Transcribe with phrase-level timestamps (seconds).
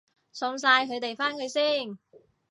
[0.31, 1.99] 送晒佢哋返去先